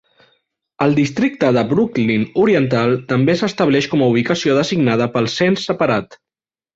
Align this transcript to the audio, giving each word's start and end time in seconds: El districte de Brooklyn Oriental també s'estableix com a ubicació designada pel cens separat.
El 0.83 0.95
districte 0.99 1.49
de 1.57 1.61
Brooklyn 1.73 2.23
Oriental 2.43 2.97
també 3.11 3.35
s'estableix 3.41 3.89
com 3.91 4.05
a 4.07 4.07
ubicació 4.15 4.57
designada 4.61 5.09
pel 5.19 5.29
cens 5.35 5.67
separat. 5.71 6.19